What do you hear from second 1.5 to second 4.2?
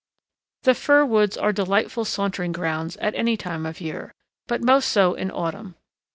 delightful sauntering grounds at any time of year,